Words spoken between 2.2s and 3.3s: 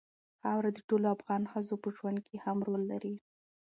کې هم رول لري.